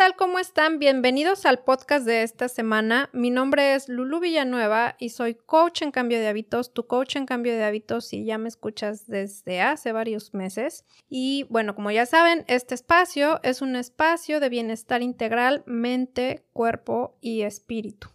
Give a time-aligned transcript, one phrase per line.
[0.00, 0.16] tal?
[0.16, 0.78] ¿Cómo están?
[0.78, 3.10] Bienvenidos al podcast de esta semana.
[3.12, 7.26] Mi nombre es Lulu Villanueva y soy coach en cambio de hábitos, tu coach en
[7.26, 10.86] cambio de hábitos si ya me escuchas desde hace varios meses.
[11.10, 17.18] Y bueno, como ya saben, este espacio es un espacio de bienestar integral, mente, cuerpo
[17.20, 18.08] y espíritu.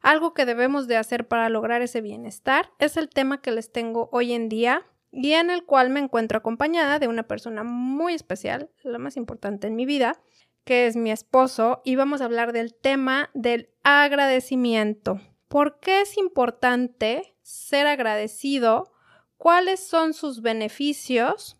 [0.00, 4.08] Algo que debemos de hacer para lograr ese bienestar es el tema que les tengo
[4.10, 8.70] hoy en día y en el cual me encuentro acompañada de una persona muy especial,
[8.82, 10.18] la más importante en mi vida,
[10.66, 15.20] que es mi esposo, y vamos a hablar del tema del agradecimiento.
[15.46, 18.92] ¿Por qué es importante ser agradecido?
[19.36, 21.56] ¿Cuáles son sus beneficios?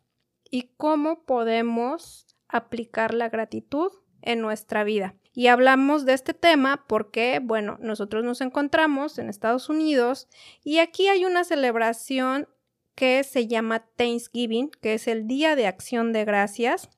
[0.50, 3.92] ¿Y cómo podemos aplicar la gratitud
[4.22, 5.14] en nuestra vida?
[5.32, 10.26] Y hablamos de este tema porque, bueno, nosotros nos encontramos en Estados Unidos
[10.64, 12.48] y aquí hay una celebración
[12.96, 16.90] que se llama Thanksgiving, que es el Día de Acción de Gracias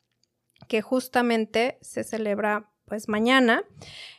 [0.69, 3.65] que justamente se celebra pues mañana.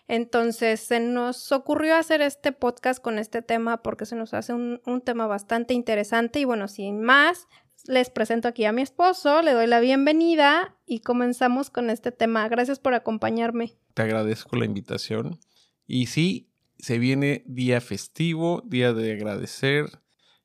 [0.08, 4.82] Entonces se nos ocurrió hacer este podcast con este tema porque se nos hace un,
[4.86, 7.48] un, tema bastante interesante y bueno, sin más,
[7.86, 12.48] les presento aquí a mi esposo, le doy la bienvenida y comenzamos con este tema.
[12.50, 13.74] Gracias por acompañarme.
[13.94, 15.40] Te agradezco la invitación
[15.88, 20.02] y sí, se viene día festivo, día de agradecer,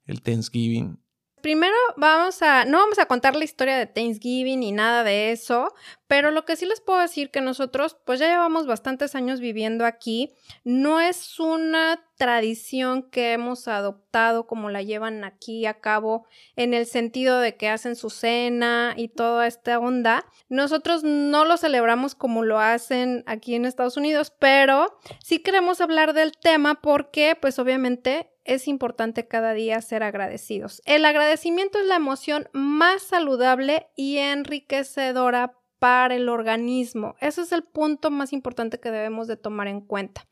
[0.07, 1.04] el Thanksgiving
[1.45, 5.75] primero vamos a, no vamos a contar la historia de Thanksgiving ni nada de eso,
[6.07, 9.85] pero lo que sí les puedo decir que nosotros pues ya llevamos bastantes años viviendo
[9.85, 10.33] aquí,
[10.65, 16.87] no es una tradición que hemos adoptado como la llevan aquí a cabo en el
[16.87, 20.25] sentido de que hacen su cena y toda esta onda.
[20.49, 26.15] Nosotros no lo celebramos como lo hacen aquí en Estados Unidos, pero sí queremos hablar
[26.15, 30.83] del tema porque pues obviamente es importante cada día ser agradecidos.
[30.85, 37.15] El agradecimiento es la emoción más saludable y enriquecedora para el organismo.
[37.21, 40.27] Ese es el punto más importante que debemos de tomar en cuenta.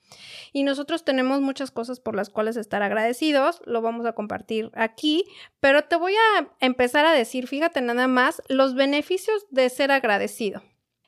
[0.52, 5.24] Y nosotros tenemos muchas cosas por las cuales estar agradecidos, lo vamos a compartir aquí,
[5.60, 10.62] pero te voy a empezar a decir, fíjate nada más, los beneficios de ser agradecido.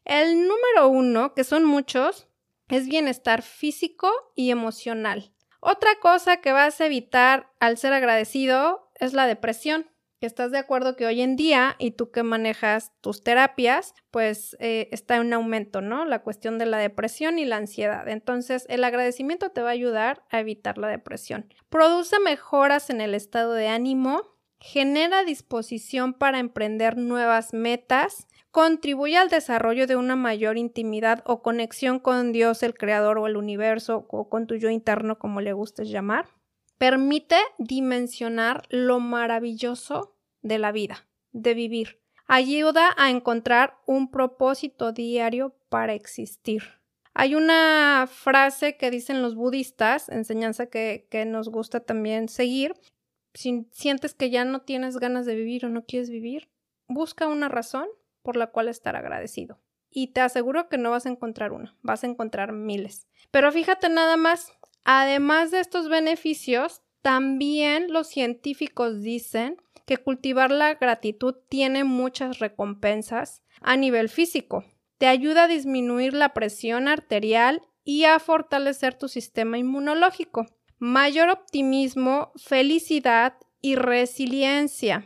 [0.05, 2.29] El número uno, que son muchos,
[2.69, 5.34] es bienestar físico y emocional.
[5.67, 9.91] Otra cosa que vas a evitar al ser agradecido es la depresión.
[10.21, 14.89] estás de acuerdo que hoy en día, y tú que manejas tus terapias, pues eh,
[14.91, 16.05] está en aumento, ¿no?
[16.05, 18.09] La cuestión de la depresión y la ansiedad.
[18.09, 21.53] Entonces, el agradecimiento te va a ayudar a evitar la depresión.
[21.71, 24.23] Produce mejoras en el estado de ánimo,
[24.61, 31.99] genera disposición para emprender nuevas metas, contribuye al desarrollo de una mayor intimidad o conexión
[31.99, 35.91] con Dios, el Creador o el universo, o con tu yo interno, como le gustes
[35.91, 36.29] llamar.
[36.79, 41.99] Permite dimensionar lo maravilloso de la vida, de vivir.
[42.29, 46.63] Ayuda a encontrar un propósito diario para existir.
[47.13, 52.77] Hay una frase que dicen los budistas, enseñanza que, que nos gusta también seguir.
[53.35, 56.49] Si sientes que ya no tienes ganas de vivir o no quieres vivir,
[56.87, 57.89] busca una razón
[58.25, 59.61] por la cual estar agradecido.
[59.91, 63.07] Y te aseguro que no vas a encontrar una, vas a encontrar miles.
[63.31, 64.53] Pero fíjate nada más,
[64.83, 73.43] además de estos beneficios, también los científicos dicen que cultivar la gratitud tiene muchas recompensas
[73.61, 74.65] a nivel físico.
[74.99, 80.47] Te ayuda a disminuir la presión arterial y a fortalecer tu sistema inmunológico.
[80.79, 85.05] Mayor optimismo, felicidad y resiliencia.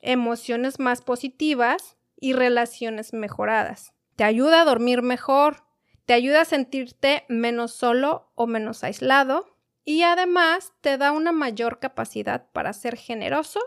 [0.00, 3.92] Emociones más positivas y relaciones mejoradas.
[4.16, 5.64] Te ayuda a dormir mejor,
[6.04, 9.46] te ayuda a sentirte menos solo o menos aislado
[9.84, 13.60] y además te da una mayor capacidad para ser generoso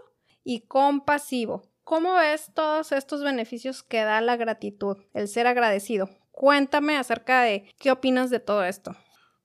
[0.43, 1.63] y compasivo.
[1.83, 6.09] ¿Cómo ves todos estos beneficios que da la gratitud, el ser agradecido?
[6.31, 8.95] Cuéntame acerca de qué opinas de todo esto.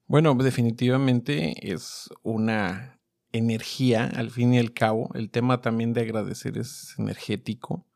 [0.06, 3.00] Bueno, definitivamente es una
[3.32, 5.10] energía, al fin y al cabo.
[5.14, 7.87] El tema también de agradecer es energético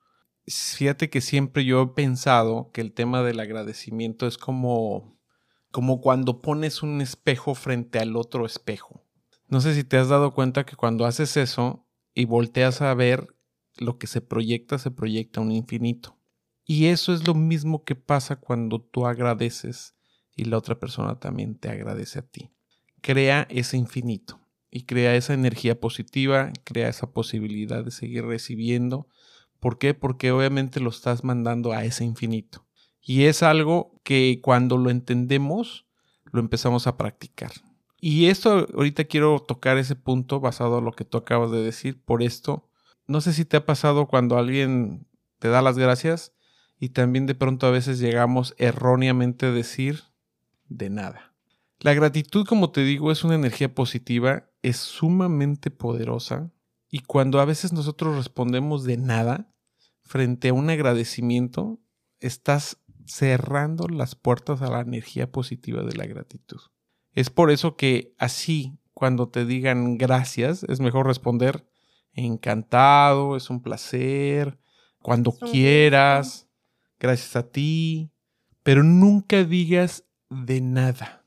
[0.46, 5.18] fíjate que siempre yo he pensado que el tema del agradecimiento es como,
[5.70, 9.04] como cuando pones un espejo frente al otro espejo.
[9.48, 13.36] No sé si te has dado cuenta que cuando haces eso y volteas a ver
[13.76, 16.18] lo que se proyecta, se proyecta un infinito.
[16.64, 19.94] Y eso es lo mismo que pasa cuando tú agradeces
[20.34, 22.50] y la otra persona también te agradece a ti.
[23.00, 24.40] Crea ese infinito
[24.70, 29.08] y crea esa energía positiva, crea esa posibilidad de seguir recibiendo
[29.62, 29.94] ¿Por qué?
[29.94, 32.66] Porque obviamente lo estás mandando a ese infinito.
[33.00, 35.86] Y es algo que cuando lo entendemos,
[36.32, 37.52] lo empezamos a practicar.
[38.00, 42.02] Y esto, ahorita quiero tocar ese punto basado en lo que tú acabas de decir.
[42.02, 42.68] Por esto,
[43.06, 45.06] no sé si te ha pasado cuando alguien
[45.38, 46.32] te da las gracias
[46.80, 50.02] y también de pronto a veces llegamos erróneamente a decir
[50.68, 51.34] de nada.
[51.78, 56.50] La gratitud, como te digo, es una energía positiva, es sumamente poderosa
[56.90, 59.51] y cuando a veces nosotros respondemos de nada
[60.04, 61.80] frente a un agradecimiento,
[62.20, 66.60] estás cerrando las puertas a la energía positiva de la gratitud.
[67.12, 71.66] Es por eso que así, cuando te digan gracias, es mejor responder
[72.14, 74.58] encantado, es un placer,
[75.00, 76.48] cuando quieras,
[77.00, 78.12] gracias a ti,
[78.62, 81.26] pero nunca digas de nada,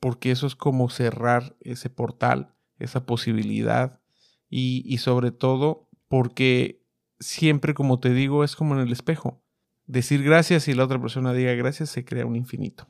[0.00, 4.00] porque eso es como cerrar ese portal, esa posibilidad,
[4.48, 6.81] y, y sobre todo porque
[7.22, 9.42] siempre, como te digo, es como en el espejo
[9.86, 12.88] decir gracias y la otra persona diga gracias, se crea un infinito.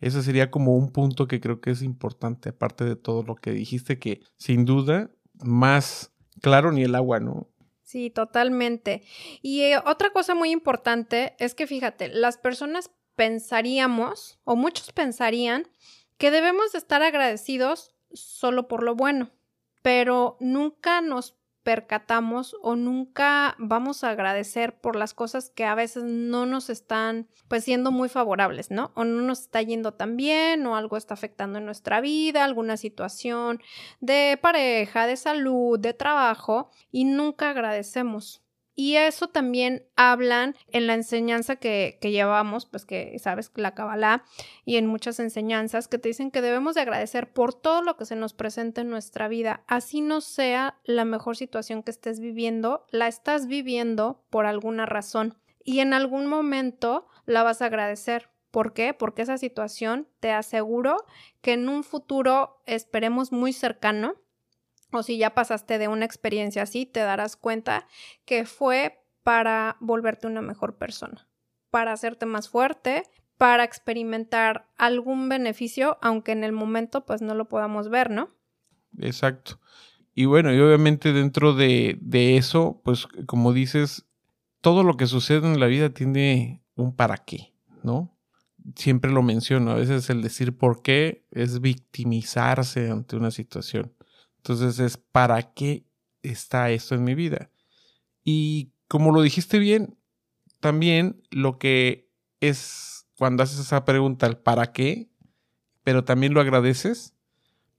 [0.00, 3.52] Ese sería como un punto que creo que es importante, aparte de todo lo que
[3.52, 7.48] dijiste, que sin duda, más claro ni el agua, ¿no?
[7.82, 9.02] Sí, totalmente.
[9.42, 15.68] Y eh, otra cosa muy importante es que fíjate, las personas pensaríamos, o muchos pensarían,
[16.16, 19.30] que debemos de estar agradecidos solo por lo bueno,
[19.82, 26.04] pero nunca nos percatamos o nunca vamos a agradecer por las cosas que a veces
[26.04, 28.92] no nos están pues siendo muy favorables, ¿no?
[28.94, 32.76] O no nos está yendo tan bien o algo está afectando en nuestra vida, alguna
[32.76, 33.60] situación
[34.00, 38.42] de pareja, de salud, de trabajo y nunca agradecemos.
[38.80, 44.24] Y eso también hablan en la enseñanza que, llevamos, pues que sabes, la Kabbalah
[44.64, 48.06] y en muchas enseñanzas que te dicen que debemos de agradecer por todo lo que
[48.06, 49.64] se nos presenta en nuestra vida.
[49.66, 55.36] Así no sea la mejor situación que estés viviendo, la estás viviendo por alguna razón.
[55.62, 58.30] Y en algún momento la vas a agradecer.
[58.50, 58.94] ¿Por qué?
[58.94, 60.96] Porque esa situación te aseguro
[61.42, 64.14] que en un futuro, esperemos muy cercano,
[64.92, 67.86] o si ya pasaste de una experiencia así, te darás cuenta
[68.24, 71.28] que fue para volverte una mejor persona,
[71.70, 73.04] para hacerte más fuerte,
[73.36, 78.28] para experimentar algún beneficio, aunque en el momento pues no lo podamos ver, ¿no?
[78.98, 79.60] Exacto.
[80.14, 84.06] Y bueno, y obviamente dentro de, de eso, pues como dices,
[84.60, 88.16] todo lo que sucede en la vida tiene un para qué, ¿no?
[88.76, 93.94] Siempre lo menciono, a veces el decir por qué es victimizarse ante una situación.
[94.40, 95.84] Entonces es, ¿para qué
[96.22, 97.50] está esto en mi vida?
[98.24, 99.98] Y como lo dijiste bien,
[100.60, 102.10] también lo que
[102.40, 105.10] es cuando haces esa pregunta, el para qué,
[105.84, 107.14] pero también lo agradeces,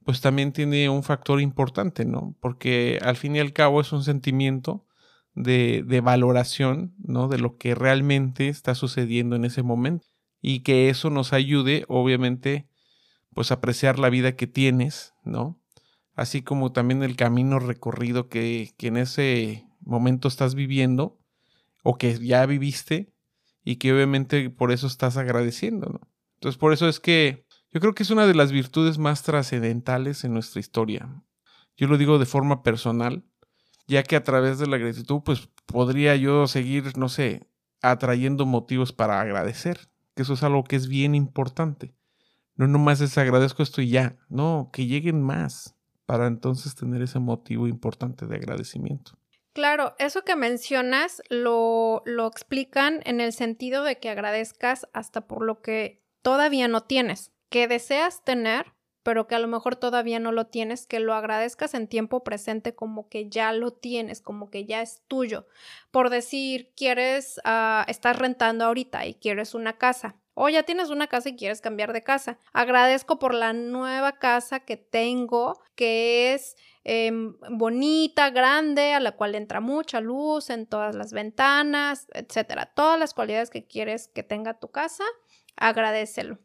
[0.04, 2.36] pues también tiene un factor importante, ¿no?
[2.40, 4.86] Porque al fin y al cabo es un sentimiento
[5.34, 7.26] de, de valoración, ¿no?
[7.26, 10.06] De lo que realmente está sucediendo en ese momento.
[10.40, 12.68] Y que eso nos ayude, obviamente,
[13.34, 15.61] pues apreciar la vida que tienes, ¿no?
[16.14, 21.18] Así como también el camino recorrido que, en ese momento estás viviendo
[21.82, 23.12] o que ya viviste
[23.64, 26.00] y que obviamente por eso estás agradeciendo, ¿no?
[26.34, 30.24] Entonces por eso es que yo creo que es una de las virtudes más trascendentales
[30.24, 31.22] en nuestra historia.
[31.76, 33.24] Yo lo digo de forma personal,
[33.86, 37.48] ya que a través de la gratitud pues podría yo seguir, no sé,
[37.80, 41.94] atrayendo motivos para agradecer, que eso es algo que es bien importante.
[42.54, 45.76] No nomás es esto y ya, no, que lleguen más
[46.12, 49.12] para entonces tener ese motivo importante de agradecimiento.
[49.54, 55.42] Claro, eso que mencionas lo, lo explican en el sentido de que agradezcas hasta por
[55.42, 60.32] lo que todavía no tienes, que deseas tener, pero que a lo mejor todavía no
[60.32, 64.66] lo tienes, que lo agradezcas en tiempo presente como que ya lo tienes, como que
[64.66, 65.46] ya es tuyo.
[65.90, 71.06] Por decir, quieres, uh, estás rentando ahorita y quieres una casa o ya tienes una
[71.06, 72.38] casa y quieres cambiar de casa.
[72.52, 79.34] Agradezco por la nueva casa que tengo, que es em, bonita, grande, a la cual
[79.34, 82.66] entra mucha luz en todas las ventanas, etcétera.
[82.74, 85.04] Todas las cualidades que quieres que tenga tu casa,
[85.56, 86.38] agradecelo.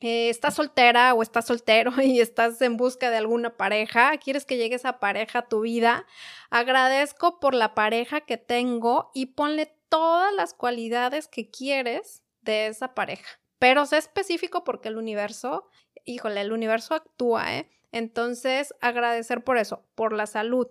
[0.00, 4.56] Eh, estás soltera o estás soltero y estás en busca de alguna pareja, quieres que
[4.56, 6.04] llegue esa pareja a tu vida,
[6.50, 12.94] agradezco por la pareja que tengo y ponle todas las cualidades que quieres de esa
[12.94, 13.40] pareja.
[13.58, 15.68] Pero sé específico porque el universo,
[16.04, 17.70] híjole, el universo actúa, ¿eh?
[17.92, 20.66] Entonces, agradecer por eso, por la salud.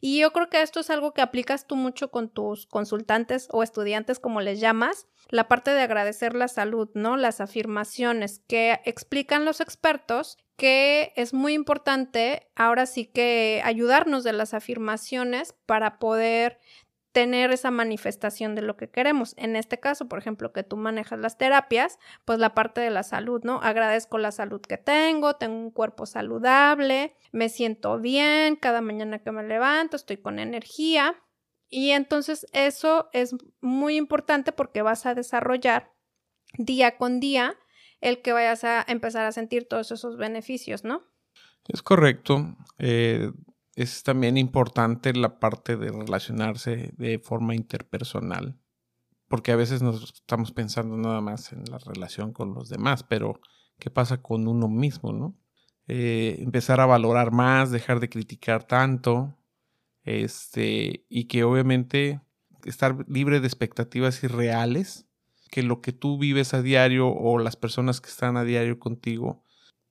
[0.00, 3.62] Y yo creo que esto es algo que aplicas tú mucho con tus consultantes o
[3.62, 7.16] estudiantes, como les llamas, la parte de agradecer la salud, ¿no?
[7.16, 14.32] Las afirmaciones que explican los expertos que es muy importante ahora sí que ayudarnos de
[14.32, 16.58] las afirmaciones para poder
[17.18, 19.34] tener esa manifestación de lo que queremos.
[19.38, 23.02] En este caso, por ejemplo, que tú manejas las terapias, pues la parte de la
[23.02, 23.60] salud, ¿no?
[23.60, 29.32] Agradezco la salud que tengo, tengo un cuerpo saludable, me siento bien, cada mañana que
[29.32, 31.16] me levanto estoy con energía
[31.68, 35.90] Y entonces eso es muy importante porque vas a desarrollar
[36.56, 37.56] día con día
[38.00, 41.02] el que vayas a empezar a sentir todos esos beneficios, ¿no?
[41.66, 42.56] Es correcto.
[42.78, 43.32] Eh,
[43.78, 48.58] es también importante la parte de relacionarse de forma interpersonal,
[49.28, 53.40] porque a veces nos estamos pensando nada más en la relación con los demás, pero
[53.78, 55.36] ¿qué pasa con uno mismo, no?
[55.86, 59.38] Eh, empezar a valorar más, dejar de criticar tanto,
[60.02, 62.20] este, y que obviamente
[62.64, 65.06] estar libre de expectativas irreales,
[65.52, 69.44] que lo que tú vives a diario o las personas que están a diario contigo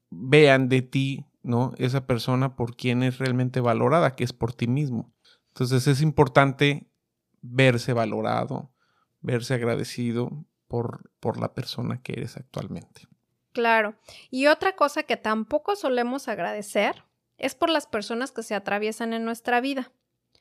[0.10, 1.74] vean de ti, ¿no?
[1.78, 5.14] Esa persona por quien es realmente valorada, que es por ti mismo.
[5.48, 6.92] Entonces es importante
[7.42, 8.72] verse valorado,
[9.22, 13.08] verse agradecido por, por la persona que eres actualmente.
[13.54, 13.96] Claro.
[14.30, 17.06] Y otra cosa que tampoco solemos agradecer
[17.38, 19.92] es por las personas que se atraviesan en nuestra vida.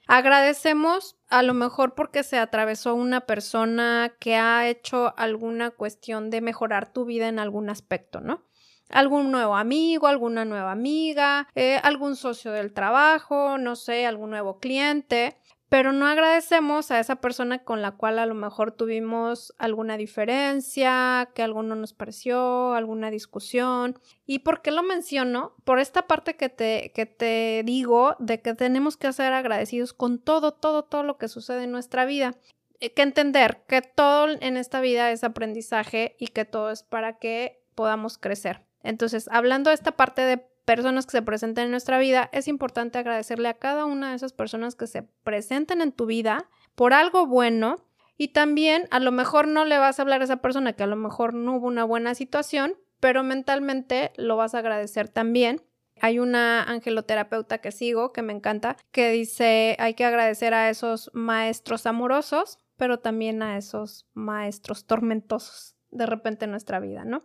[0.07, 6.41] Agradecemos a lo mejor porque se atravesó una persona que ha hecho alguna cuestión de
[6.41, 8.45] mejorar tu vida en algún aspecto, ¿no?
[8.89, 14.59] Algún nuevo amigo, alguna nueva amiga, eh, algún socio del trabajo, no sé, algún nuevo
[14.59, 15.37] cliente
[15.69, 21.29] pero no agradecemos a esa persona con la cual a lo mejor tuvimos alguna diferencia,
[21.35, 23.99] que algo no nos pareció, alguna discusión.
[24.27, 25.57] ¿Y por qué lo menciono?
[25.65, 30.21] Por esta parte que te, que te digo de que tenemos que ser agradecidos con
[30.21, 32.37] todo, todo, todo lo que sucede en nuestra vida.
[32.81, 37.19] Hay que entender que todo en esta vida es aprendizaje y que todo es para
[37.19, 38.63] que podamos crecer.
[38.87, 42.99] Entonces, hablando de esta parte de personas que se presenten en nuestra vida, es importante
[42.99, 47.27] agradecerle a cada una de esas personas que se presenten en tu vida por algo
[47.27, 47.77] bueno
[48.19, 50.89] y también a lo mejor no le vas a hablar a esa persona que a
[50.89, 55.63] lo mejor no hubo una buena situación, pero mentalmente lo vas a agradecer también.
[56.01, 61.11] Hay una angeloterapeuta que sigo, que me encanta, que dice hay que agradecer a esos
[61.15, 67.23] maestros amorosos, pero también a esos maestros tormentosos de repente en nuestra vida, ¿no?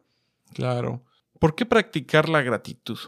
[0.54, 1.04] Claro.
[1.42, 3.00] ¿Por qué practicar la gratitud?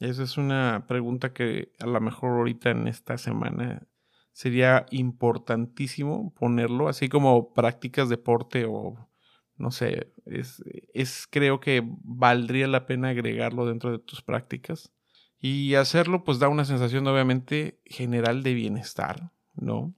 [0.00, 3.86] Esa es una pregunta que a lo mejor ahorita en esta semana
[4.32, 9.08] sería importantísimo ponerlo, así como prácticas deporte o
[9.56, 10.64] no sé, es,
[10.94, 14.92] es creo que valdría la pena agregarlo dentro de tus prácticas.
[15.38, 19.94] Y hacerlo pues da una sensación obviamente general de bienestar, ¿no?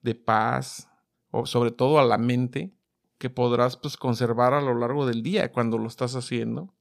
[0.00, 0.88] De paz,
[1.32, 2.72] o sobre todo a la mente,
[3.18, 6.72] que podrás pues conservar a lo largo del día cuando lo estás haciendo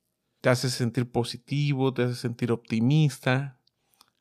[0.42, 3.60] te hace sentir positivo, te hace sentir optimista,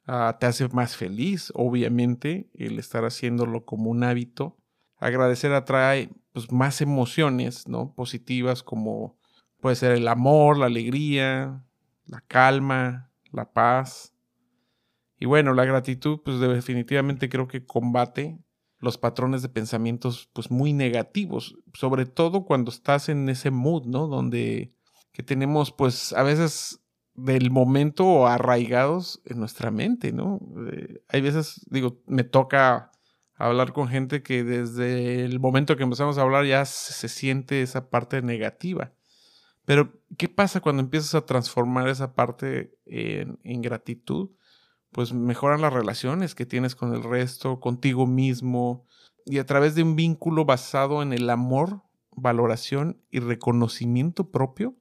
[0.07, 4.59] ah, te hace más feliz, obviamente, el estar haciéndolo como un hábito.
[4.99, 7.95] Agradecer atrae pues, más emociones, ¿no?
[7.95, 9.19] Positivas como
[9.61, 11.65] puede ser el amor, la alegría,
[12.05, 14.15] la calma, la paz.
[15.19, 18.39] Y bueno, la gratitud, pues definitivamente creo que combate
[18.79, 24.07] los patrones de pensamientos pues muy negativos, sobre todo cuando estás en ese mood, ¿no?
[24.07, 24.75] Donde
[25.13, 26.81] que tenemos pues a veces
[27.15, 30.41] del momento arraigados en nuestra mente, ¿no?
[31.09, 32.93] Hay veces, digo, me toca
[33.35, 37.91] hablar con gente que desde el momento que empezamos a hablar ya se, siente esa
[37.91, 38.93] parte negativa.
[39.65, 44.31] Pero, ¿qué pasa cuando empiezas a transformar esa parte en, en gratitud?
[44.91, 48.87] Pues mejoran las relaciones que tienes con el resto, contigo mismo,
[49.25, 51.83] y a través de un vínculo basado en el amor,
[52.17, 54.77] valoración y reconocimiento propio,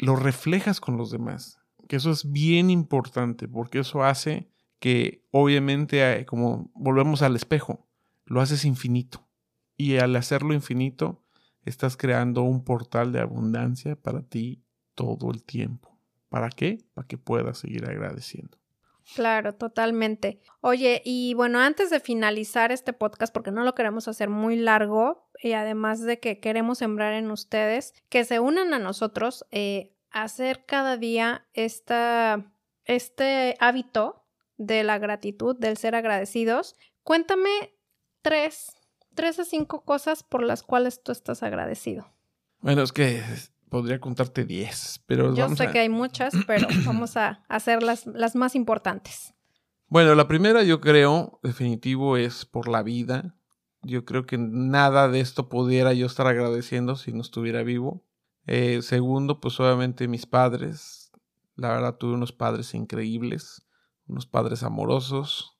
[0.00, 1.58] lo reflejas con los demás.
[1.88, 7.86] Que eso es bien importante porque eso hace que obviamente, eh, como volvemos al espejo,
[8.24, 9.26] lo haces infinito.
[9.76, 11.22] Y al hacerlo infinito,
[11.64, 14.62] estás creando un portal de abundancia para ti
[14.94, 15.96] todo el tiempo.
[16.28, 16.78] ¿Para qué?
[16.94, 18.58] Para que puedas seguir agradeciendo.
[19.14, 20.40] Claro, totalmente.
[20.60, 25.21] Oye, y bueno, antes de finalizar este podcast, porque no lo queremos hacer muy largo,
[25.40, 30.64] y además de que queremos sembrar en ustedes, que se unan a nosotros, eh, hacer
[30.66, 32.52] cada día esta,
[32.84, 34.24] este hábito
[34.56, 36.76] de la gratitud, del ser agradecidos.
[37.02, 37.74] Cuéntame
[38.22, 38.76] tres,
[39.14, 42.06] tres a cinco cosas por las cuales tú estás agradecido.
[42.60, 43.22] Bueno, es que
[43.68, 45.34] podría contarte diez, pero...
[45.34, 49.34] Yo sé que hay muchas, pero vamos a hacer las, las más importantes.
[49.88, 53.34] Bueno, la primera yo creo, definitivo, es por la vida.
[53.82, 58.04] Yo creo que nada de esto pudiera yo estar agradeciendo si no estuviera vivo.
[58.46, 61.10] Eh, segundo, pues obviamente mis padres.
[61.56, 63.66] La verdad tuve unos padres increíbles,
[64.06, 65.58] unos padres amorosos.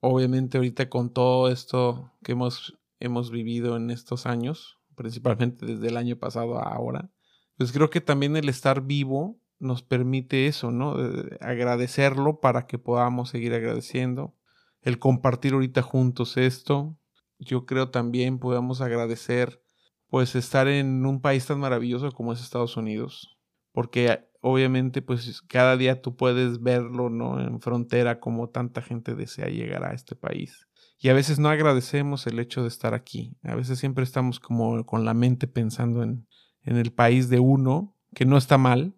[0.00, 5.96] Obviamente ahorita con todo esto que hemos, hemos vivido en estos años, principalmente desde el
[5.96, 7.10] año pasado a ahora,
[7.56, 10.96] pues creo que también el estar vivo nos permite eso, ¿no?
[11.40, 14.34] agradecerlo para que podamos seguir agradeciendo.
[14.82, 16.98] El compartir ahorita juntos esto.
[17.44, 19.62] Yo creo también podemos agradecer
[20.08, 23.36] pues estar en un país tan maravilloso como es Estados Unidos,
[23.72, 27.40] porque obviamente pues cada día tú puedes verlo, ¿no?
[27.40, 30.68] En frontera como tanta gente desea llegar a este país.
[30.98, 33.36] Y a veces no agradecemos el hecho de estar aquí.
[33.42, 36.26] A veces siempre estamos como con la mente pensando en,
[36.62, 38.94] en el país de uno, que no está mal,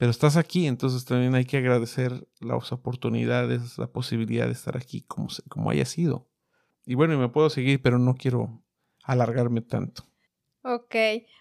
[0.00, 5.02] pero estás aquí, entonces también hay que agradecer las oportunidades, la posibilidad de estar aquí
[5.02, 6.29] como, como haya sido.
[6.90, 8.64] Y bueno, me puedo seguir, pero no quiero
[9.04, 10.02] alargarme tanto.
[10.64, 10.96] Ok,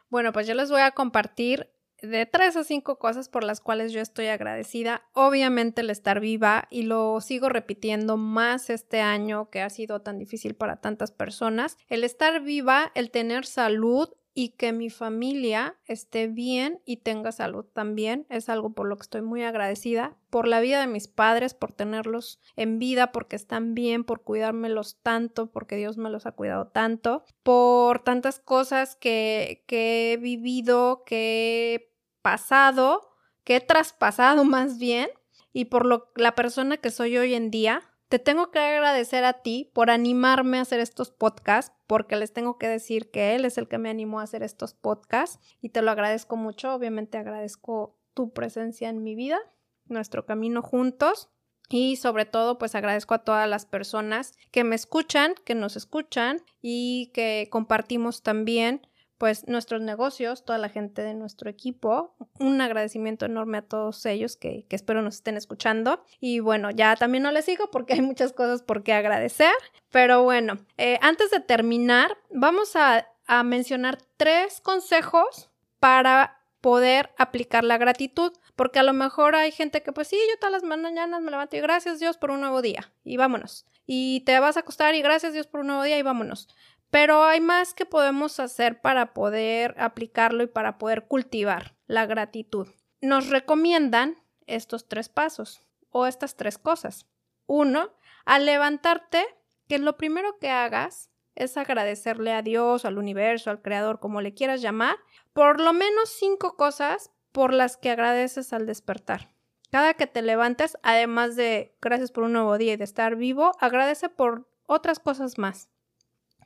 [0.07, 1.71] bueno, pues yo les voy a compartir
[2.03, 5.09] de tres a cinco cosas por las cuales yo estoy agradecida.
[5.13, 10.19] Obviamente el estar viva y lo sigo repitiendo más este año que ha sido tan
[10.19, 11.77] difícil para tantas personas.
[11.87, 17.65] El estar viva, el tener salud y que mi familia esté bien y tenga salud
[17.65, 18.25] también.
[18.29, 20.15] Es algo por lo que estoy muy agradecida.
[20.29, 24.97] Por la vida de mis padres, por tenerlos en vida, porque están bien, por cuidármelos
[25.03, 31.03] tanto, porque Dios me los ha cuidado tanto, por tantas cosas que, que he vivido,
[31.05, 33.09] que he pasado,
[33.43, 35.09] que he traspasado más bien,
[35.51, 39.33] y por lo, la persona que soy hoy en día, te tengo que agradecer a
[39.33, 43.59] ti por animarme a hacer estos podcasts, porque les tengo que decir que él es
[43.59, 46.73] el que me animó a hacer estos podcasts y te lo agradezco mucho.
[46.73, 49.39] Obviamente agradezco tu presencia en mi vida,
[49.85, 51.29] nuestro camino juntos.
[51.71, 56.41] Y sobre todo, pues agradezco a todas las personas que me escuchan, que nos escuchan
[56.63, 58.87] y que compartimos también
[59.19, 62.15] pues nuestros negocios, toda la gente de nuestro equipo.
[62.39, 66.03] Un agradecimiento enorme a todos ellos que, espero nos estén escuchando.
[66.21, 69.51] Y bueno, ya también no les sigo porque hay muchas cosas por qué agradecer.
[69.91, 75.49] Pero bueno, eh, antes de terminar, vamos a, a mencionar tres consejos
[75.81, 80.39] para poder aplicar la gratitud, porque a lo mejor hay gente que pues sí, yo
[80.39, 83.65] todas las mañanas me levanto y gracias Dios por un nuevo día y vámonos.
[83.85, 86.47] Y te vas a acostar y gracias Dios por un nuevo día y vámonos.
[86.91, 92.67] Pero hay más que podemos hacer para poder aplicarlo y para poder cultivar la gratitud.
[93.01, 97.05] Nos recomiendan estos tres pasos o estas tres cosas.
[97.45, 97.91] Uno,
[98.25, 99.23] al levantarte,
[99.67, 104.33] que lo primero que hagas es agradecerle a Dios, al universo, al creador, como le
[104.33, 104.97] quieras llamar,
[105.33, 109.31] por lo menos cinco cosas por las que agradeces al despertar.
[109.71, 113.51] Cada que te levantes, además de gracias por un nuevo día y de estar vivo,
[113.59, 115.69] agradece por otras cosas más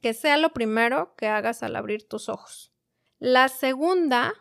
[0.04, 2.74] que sea lo primero que hagas al abrir tus ojos.
[3.20, 4.34] La segunda,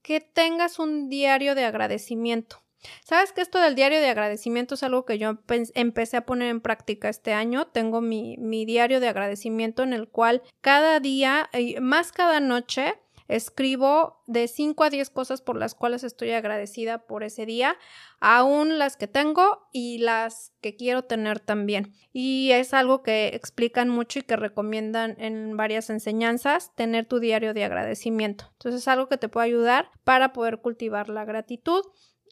[0.00, 2.62] que tengas un diario de agradecimiento.
[3.04, 5.38] Sabes que esto del diario de agradecimiento es algo que yo
[5.74, 7.66] empecé a poner en práctica este año.
[7.66, 11.50] Tengo mi, mi diario de agradecimiento en el cual cada día,
[11.80, 12.94] más cada noche,
[13.28, 17.76] Escribo de 5 a 10 cosas por las cuales estoy agradecida por ese día,
[18.20, 21.92] aún las que tengo y las que quiero tener también.
[22.14, 27.52] Y es algo que explican mucho y que recomiendan en varias enseñanzas, tener tu diario
[27.52, 28.46] de agradecimiento.
[28.52, 31.82] Entonces es algo que te puede ayudar para poder cultivar la gratitud.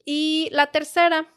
[0.06, 1.28] Y la tercera,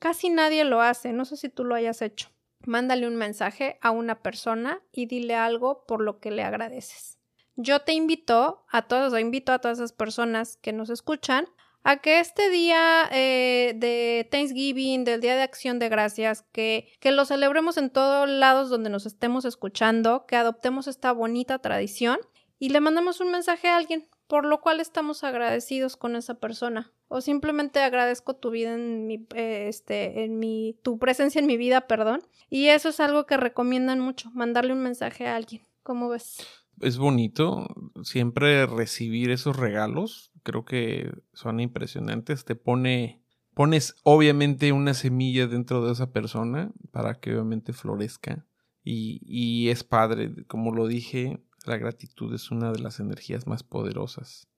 [0.00, 2.30] casi nadie lo hace, no sé si tú lo hayas hecho.
[2.64, 7.15] Mándale un mensaje a una persona y dile algo por lo que le agradeces
[7.56, 11.46] yo te invito a todos, o invito a todas esas personas que nos escuchan
[11.82, 17.12] a que este día eh, de Thanksgiving, del Día de Acción de Gracias, que, que
[17.12, 22.18] lo celebremos en todos lados donde nos estemos escuchando, que adoptemos esta bonita tradición
[22.58, 26.92] y le mandamos un mensaje a alguien, por lo cual estamos agradecidos con esa persona.
[27.06, 31.56] O simplemente agradezco tu vida en mi, eh, este, en mi, tu presencia en mi
[31.56, 32.20] vida, perdón.
[32.50, 35.62] Y eso es algo que recomiendan mucho, mandarle un mensaje a alguien.
[35.84, 36.65] ¿Cómo ves?
[36.80, 37.66] Es bonito
[38.02, 40.32] siempre recibir esos regalos.
[40.42, 42.44] Creo que son impresionantes.
[42.44, 43.22] Te pone,
[43.54, 48.46] pones obviamente una semilla dentro de esa persona para que obviamente florezca.
[48.82, 53.62] Y, y es padre, como lo dije, la gratitud es una de las energías más
[53.62, 54.48] poderosas.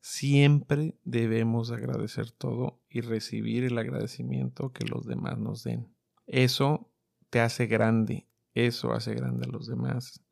[0.00, 5.92] Siempre debemos agradecer todo y recibir el agradecimiento que los demás nos den.
[6.26, 6.92] Eso
[7.28, 10.25] te hace grande, eso hace grande a los demás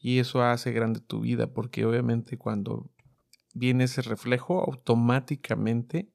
[0.00, 2.90] y eso hace grande tu vida porque obviamente cuando
[3.54, 6.10] viene ese reflejo automáticamente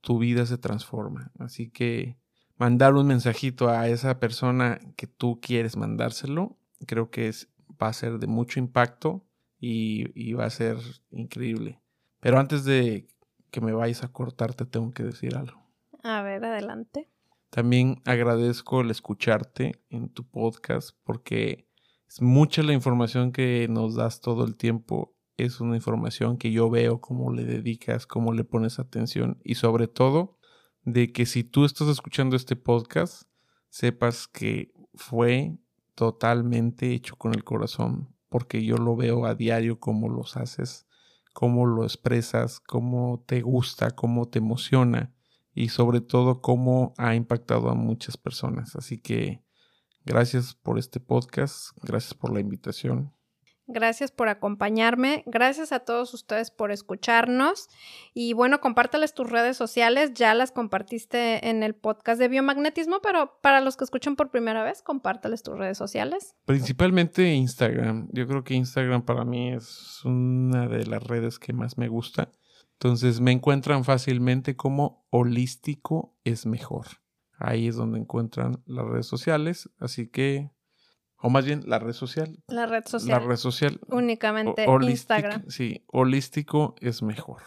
[0.00, 1.32] tu vida se transforma.
[1.38, 2.18] Así que
[2.56, 7.48] mandar un mensajito a esa persona que tú quieres mandárselo, creo que es,
[7.82, 9.24] va a ser de mucho impacto
[9.58, 10.76] y, y va a ser
[11.10, 11.80] increíble.
[12.20, 13.08] Pero antes de
[13.50, 15.60] que me vayas a cortar, te tengo que decir algo.
[16.02, 17.10] A ver, adelante.
[17.50, 21.69] También agradezco el escucharte en tu podcast porque
[22.18, 25.14] mucha la información que nos das todo el tiempo.
[25.36, 29.88] Es una información que yo veo cómo le dedicas, cómo le pones atención y sobre
[29.88, 30.38] todo
[30.82, 33.22] de que si tú estás escuchando este podcast,
[33.68, 35.56] sepas que fue
[35.94, 40.86] totalmente hecho con el corazón porque yo lo veo a diario cómo los haces,
[41.34, 45.12] cómo lo expresas, cómo te gusta, cómo te emociona
[45.52, 48.76] y sobre todo cómo ha impactado a muchas personas.
[48.76, 49.42] Así que
[50.04, 53.12] gracias por este podcast, gracias por la invitación.
[53.72, 55.22] Gracias por acompañarme.
[55.26, 57.68] Gracias a todos ustedes por escucharnos.
[58.12, 60.12] Y bueno, compárteles tus redes sociales.
[60.14, 64.64] Ya las compartiste en el podcast de biomagnetismo, pero para los que escuchan por primera
[64.64, 66.34] vez, compárteles tus redes sociales.
[66.46, 68.08] Principalmente Instagram.
[68.12, 72.32] Yo creo que Instagram para mí es una de las redes que más me gusta.
[72.72, 76.86] Entonces me encuentran fácilmente como holístico es mejor.
[77.40, 79.68] Ahí es donde encuentran las redes sociales.
[79.78, 80.50] Así que
[81.22, 82.42] o más bien la red social.
[82.48, 83.08] La red social.
[83.08, 83.80] La red social.
[83.88, 85.44] Únicamente Instagram.
[85.48, 87.42] Sí, holístico es mejor.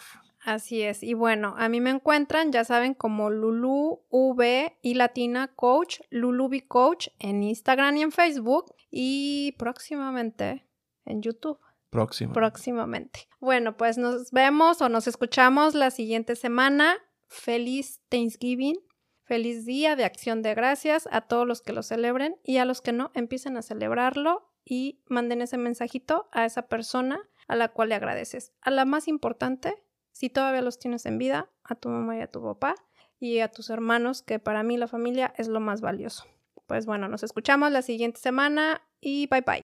[0.46, 1.02] Así es.
[1.04, 6.48] Y bueno, a mí me encuentran, ya saben, como Lulu V y Latina Coach, Lulu
[6.48, 8.76] V Coach en Instagram y en Facebook.
[8.92, 10.68] Y próximamente
[11.06, 11.60] en YouTube.
[11.90, 12.34] Próximo.
[12.34, 13.28] Próximamente.
[13.40, 16.98] Bueno, pues nos vemos o nos escuchamos la siguiente semana.
[17.28, 18.76] Feliz Thanksgiving.
[19.26, 22.82] Feliz día de acción de gracias a todos los que lo celebren y a los
[22.82, 27.90] que no, empiecen a celebrarlo y manden ese mensajito a esa persona a la cual
[27.90, 28.52] le agradeces.
[28.62, 29.82] A la más importante,
[30.12, 32.76] si todavía los tienes en vida, a tu mamá y a tu papá
[33.18, 36.26] y a tus hermanos, que para mí la familia es lo más valioso.
[36.68, 39.64] Pues bueno, nos escuchamos la siguiente semana y bye bye.